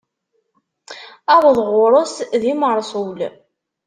Aweḍ 1.33 1.57
ɣur-s 1.71 2.15
d 2.41 2.41
lmeṛsul. 2.49 3.19